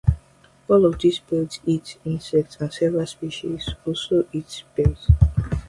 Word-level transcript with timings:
All 0.67 0.87
of 0.87 0.97
these 0.97 1.19
birds 1.19 1.59
eat 1.63 1.99
insects 2.03 2.57
and 2.59 2.73
several 2.73 3.05
species 3.05 3.69
also 3.85 4.25
eat 4.33 4.63
berries. 4.75 5.09